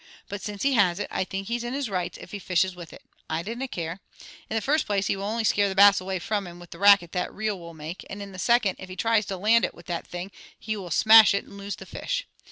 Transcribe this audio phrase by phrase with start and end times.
[0.29, 2.91] But since he has it, I think he's in his rights if he fishes with
[2.91, 3.03] it.
[3.29, 3.99] I dinna care.
[4.49, 6.79] In the first place he will only scare the Bass away from him with the
[6.79, 9.75] racket that reel will make, and in the second, if he tries to land it
[9.75, 12.25] with that thing, he will smash it, and lose the fish.